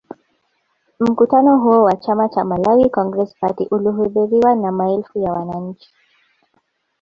[0.99, 5.89] Mkutano huo wa chama cha Malawi Congress Party ulihudhuriwa na maelfu ya wananchi